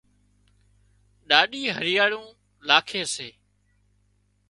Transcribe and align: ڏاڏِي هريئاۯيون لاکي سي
ڏاڏِي 1.29 1.61
هريئاۯيون 1.77 2.25
لاکي 2.67 3.01
سي 3.13 3.29